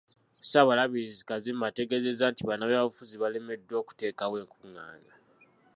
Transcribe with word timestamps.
Ssaabalabirizi 0.41 1.23
Kazimba 1.29 1.63
ategeeezezza 1.67 2.25
nti 2.29 2.41
bannabyabufuzi 2.49 3.15
balemeddwa 3.21 3.75
okuteekawo 3.81 4.35
enkung'aana. 4.41 5.13